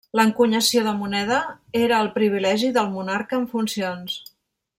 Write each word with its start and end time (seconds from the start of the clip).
L'encunyació 0.17 0.81
de 0.87 0.93
moneda 1.01 1.37
era 1.81 1.99
el 2.05 2.11
privilegi 2.17 2.73
del 2.79 2.91
monarca 2.97 3.41
en 3.43 3.47
funcions. 3.53 4.19